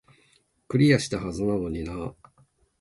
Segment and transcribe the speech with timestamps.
[0.67, 2.15] クリアしたはずなのになー